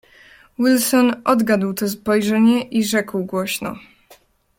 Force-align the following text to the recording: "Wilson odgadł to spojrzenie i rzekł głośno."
"Wilson 0.59 1.21
odgadł 1.25 1.73
to 1.73 1.89
spojrzenie 1.89 2.61
i 2.63 2.83
rzekł 2.83 3.23
głośno." 3.23 3.75